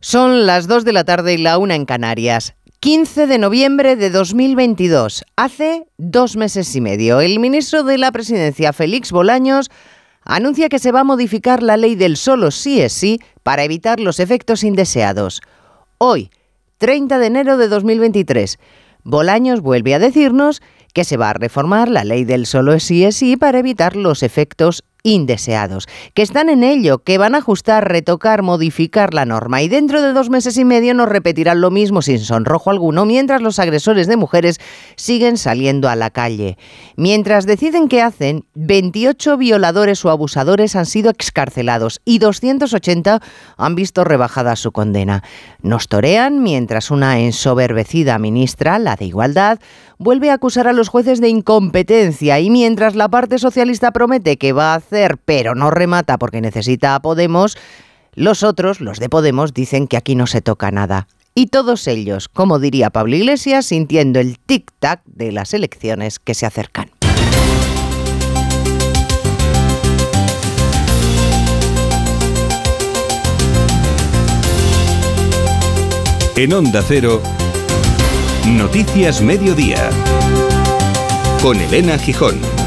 Son 0.00 0.46
las 0.46 0.68
2 0.68 0.84
de 0.84 0.92
la 0.92 1.02
tarde 1.02 1.34
y 1.34 1.38
la 1.38 1.58
una 1.58 1.74
en 1.74 1.84
Canarias. 1.84 2.54
15 2.78 3.26
de 3.26 3.36
noviembre 3.36 3.96
de 3.96 4.10
2022. 4.10 5.24
Hace 5.34 5.88
dos 5.96 6.36
meses 6.36 6.72
y 6.76 6.80
medio, 6.80 7.20
el 7.20 7.40
ministro 7.40 7.82
de 7.82 7.98
la 7.98 8.12
Presidencia, 8.12 8.72
Félix 8.72 9.10
Bolaños, 9.10 9.72
anuncia 10.22 10.68
que 10.68 10.78
se 10.78 10.92
va 10.92 11.00
a 11.00 11.04
modificar 11.04 11.64
la 11.64 11.76
ley 11.76 11.96
del 11.96 12.16
solo 12.16 12.52
sí 12.52 12.80
es 12.80 12.92
sí 12.92 13.18
para 13.42 13.64
evitar 13.64 13.98
los 13.98 14.20
efectos 14.20 14.62
indeseados. 14.62 15.40
Hoy, 15.98 16.30
30 16.78 17.18
de 17.18 17.26
enero 17.26 17.56
de 17.56 17.66
2023, 17.66 18.60
Bolaños 19.02 19.62
vuelve 19.62 19.96
a 19.96 19.98
decirnos 19.98 20.62
que 20.94 21.02
se 21.02 21.16
va 21.16 21.30
a 21.30 21.34
reformar 21.34 21.88
la 21.88 22.04
ley 22.04 22.24
del 22.24 22.46
solo 22.46 22.78
sí 22.78 23.04
es 23.04 23.16
sí 23.16 23.36
para 23.36 23.58
evitar 23.58 23.96
los 23.96 24.22
efectos 24.22 24.84
indeseados, 25.08 25.86
que 26.14 26.22
están 26.22 26.48
en 26.48 26.62
ello, 26.62 26.98
que 26.98 27.18
van 27.18 27.34
a 27.34 27.38
ajustar, 27.38 27.88
retocar, 27.88 28.42
modificar 28.42 29.14
la 29.14 29.24
norma 29.24 29.62
y 29.62 29.68
dentro 29.68 30.02
de 30.02 30.12
dos 30.12 30.28
meses 30.30 30.56
y 30.58 30.64
medio 30.64 30.94
nos 30.94 31.08
repetirán 31.08 31.60
lo 31.60 31.70
mismo 31.70 32.02
sin 32.02 32.18
sonrojo 32.18 32.70
alguno 32.70 33.06
mientras 33.06 33.40
los 33.40 33.58
agresores 33.58 34.06
de 34.06 34.16
mujeres 34.16 34.60
siguen 34.96 35.38
saliendo 35.38 35.88
a 35.88 35.96
la 35.96 36.10
calle. 36.10 36.58
Mientras 36.96 37.46
deciden 37.46 37.88
qué 37.88 38.02
hacen, 38.02 38.44
28 38.54 39.36
violadores 39.38 40.04
o 40.04 40.10
abusadores 40.10 40.76
han 40.76 40.86
sido 40.86 41.10
excarcelados 41.10 42.00
y 42.04 42.18
280 42.18 43.20
han 43.56 43.74
visto 43.74 44.04
rebajada 44.04 44.56
su 44.56 44.72
condena. 44.72 45.22
Nos 45.62 45.88
torean 45.88 46.42
mientras 46.42 46.90
una 46.90 47.18
ensoberbecida 47.18 48.18
ministra, 48.18 48.78
la 48.78 48.96
de 48.96 49.06
Igualdad, 49.06 49.58
vuelve 49.98 50.30
a 50.30 50.34
acusar 50.34 50.68
a 50.68 50.72
los 50.72 50.88
jueces 50.88 51.20
de 51.20 51.28
incompetencia 51.28 52.38
y 52.40 52.50
mientras 52.50 52.94
la 52.94 53.08
parte 53.08 53.38
socialista 53.38 53.90
promete 53.90 54.36
que 54.36 54.52
va 54.52 54.72
a 54.74 54.76
pero 55.24 55.54
no 55.54 55.70
remata 55.70 56.18
porque 56.18 56.40
necesita 56.40 56.94
a 56.94 57.00
Podemos, 57.00 57.56
los 58.14 58.42
otros, 58.42 58.80
los 58.80 58.98
de 58.98 59.08
Podemos, 59.08 59.54
dicen 59.54 59.86
que 59.86 59.96
aquí 59.96 60.14
no 60.14 60.26
se 60.26 60.40
toca 60.40 60.70
nada. 60.70 61.06
Y 61.34 61.46
todos 61.46 61.86
ellos, 61.86 62.28
como 62.28 62.58
diría 62.58 62.90
Pablo 62.90 63.14
Iglesias, 63.14 63.66
sintiendo 63.66 64.18
el 64.18 64.38
tic-tac 64.40 65.02
de 65.06 65.30
las 65.30 65.54
elecciones 65.54 66.18
que 66.18 66.34
se 66.34 66.46
acercan. 66.46 66.90
En 76.34 76.52
Onda 76.52 76.82
Cero, 76.86 77.22
Noticias 78.46 79.20
Mediodía, 79.22 79.90
con 81.42 81.56
Elena 81.60 81.98
Gijón. 81.98 82.57